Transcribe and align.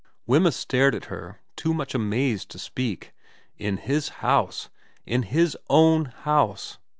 Wemyss 0.25 0.55
stared 0.55 0.95
at 0.95 1.05
her, 1.13 1.41
too 1.55 1.75
much 1.75 1.93
amazed 1.93 2.49
to 2.49 2.57
speak. 2.57 3.13
In 3.59 3.77
his 3.77 4.09
house... 4.25 4.71
In 5.05 5.21
his 5.21 5.55
own 5.69 6.05
house 6.05 6.79